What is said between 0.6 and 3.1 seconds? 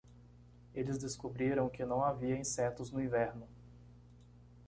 Eles descobriram que não havia insetos no